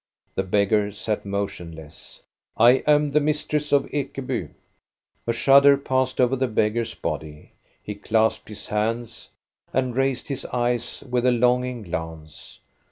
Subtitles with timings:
[0.33, 2.23] The beggar sat motionless."
[2.57, 4.49] I am the mistress of Ekeby."
[5.27, 7.51] A shudder passed over the beggar's body.
[7.83, 9.29] He clasped his hands
[9.71, 12.61] and raised his eyes with a longing glance.